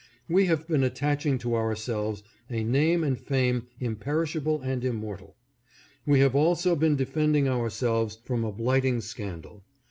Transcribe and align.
We 0.27 0.47
have 0.47 0.67
been 0.67 0.83
attaching 0.83 1.37
to 1.45 1.53
ourselves 1.53 2.23
a 2.49 2.63
name 2.63 3.03
and 3.03 3.15
fame 3.15 3.67
imperishable 3.79 4.59
and 4.61 4.83
immortal; 4.83 5.35
we 6.07 6.21
have 6.21 6.35
also 6.35 6.75
been 6.75 6.95
defending 6.95 7.47
ourselves 7.47 8.15
from 8.23 8.43
a 8.43 8.51
blighting 8.51 9.01
scandal. 9.01 9.63